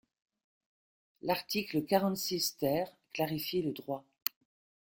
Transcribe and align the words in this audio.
L’article 1.21 1.83
quarante-six 1.85 2.57
ter 2.57 2.85
clarifie 3.13 3.61
le 3.61 3.71
droit. 3.71 4.03